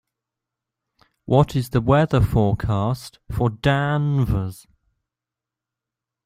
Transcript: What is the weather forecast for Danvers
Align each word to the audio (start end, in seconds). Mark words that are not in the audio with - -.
What 1.25 1.55
is 1.55 1.69
the 1.69 1.79
weather 1.79 2.21
forecast 2.21 3.19
for 3.29 3.51
Danvers 3.51 4.65